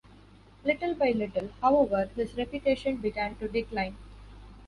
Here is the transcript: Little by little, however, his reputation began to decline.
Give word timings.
Little 0.63 0.95
by 0.95 1.11
little, 1.11 1.49
however, 1.61 2.09
his 2.15 2.33
reputation 2.33 2.97
began 2.97 3.35
to 3.35 3.47
decline. 3.47 3.97